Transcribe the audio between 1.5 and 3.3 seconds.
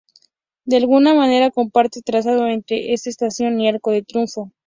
comparten trazado entre esta